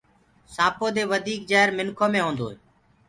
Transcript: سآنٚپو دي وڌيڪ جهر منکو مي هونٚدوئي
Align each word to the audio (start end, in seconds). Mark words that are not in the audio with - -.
سآنٚپو 0.55 0.85
دي 0.95 1.03
وڌيڪ 1.11 1.41
جهر 1.51 1.69
منکو 1.77 2.05
مي 2.11 2.19
هونٚدوئي 2.23 2.55